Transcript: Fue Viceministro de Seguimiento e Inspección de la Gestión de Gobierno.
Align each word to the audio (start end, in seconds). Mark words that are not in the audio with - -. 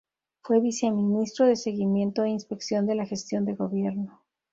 Fue 0.41 0.59
Viceministro 0.59 1.45
de 1.45 1.55
Seguimiento 1.55 2.23
e 2.23 2.29
Inspección 2.29 2.87
de 2.87 2.95
la 2.95 3.05
Gestión 3.05 3.45
de 3.45 3.53
Gobierno. 3.53 4.19